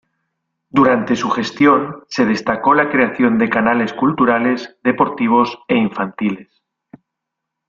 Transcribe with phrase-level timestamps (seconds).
[0.71, 6.63] Durante su gestión se destacó la creación de canales culturales, deportivos e infantiles.